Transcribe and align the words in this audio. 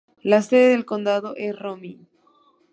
La 0.23 0.41
sede 0.41 0.69
del 0.69 0.83
condado 0.83 1.35
es 1.35 1.55
Romney. 1.59 2.07